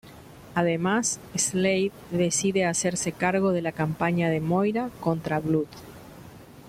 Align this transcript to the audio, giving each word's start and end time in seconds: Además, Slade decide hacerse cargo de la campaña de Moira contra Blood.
Además, 0.55 1.19
Slade 1.35 1.91
decide 2.09 2.65
hacerse 2.65 3.11
cargo 3.11 3.51
de 3.51 3.61
la 3.61 3.71
campaña 3.71 4.31
de 4.31 4.39
Moira 4.39 4.89
contra 4.99 5.39
Blood. 5.39 5.67